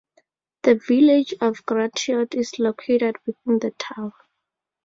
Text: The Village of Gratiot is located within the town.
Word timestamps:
The 0.63 0.73
Village 0.87 1.35
of 1.41 1.63
Gratiot 1.67 2.29
is 2.33 2.57
located 2.57 3.17
within 3.27 3.59
the 3.59 3.69
town. 3.77 4.13